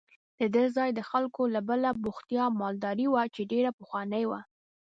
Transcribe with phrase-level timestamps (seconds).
[0.39, 4.39] د دې ځای د خلکو بله بوختیا مالداري وه چې ډېره پخوانۍ وه.